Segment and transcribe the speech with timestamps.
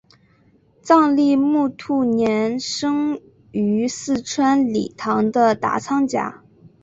[0.81, 6.41] 藏历木兔年生于四川理塘的达仓家。